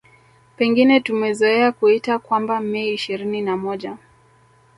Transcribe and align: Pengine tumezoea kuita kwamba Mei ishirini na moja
Pengine 0.57 0.99
tumezoea 0.99 1.71
kuita 1.71 2.19
kwamba 2.19 2.59
Mei 2.59 2.93
ishirini 2.93 3.41
na 3.41 3.57
moja 3.57 3.97